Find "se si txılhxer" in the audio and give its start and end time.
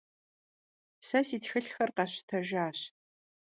1.07-1.89